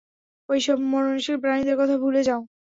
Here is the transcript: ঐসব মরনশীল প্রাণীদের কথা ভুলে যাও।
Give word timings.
ঐসব 0.49 0.77
মরনশীল 0.91 1.37
প্রাণীদের 1.43 1.75
কথা 1.81 1.95
ভুলে 2.03 2.21
যাও। 2.27 2.41